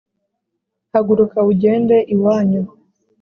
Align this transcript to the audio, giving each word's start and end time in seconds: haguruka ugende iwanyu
haguruka 0.91 1.39
ugende 1.51 1.95
iwanyu 2.13 2.61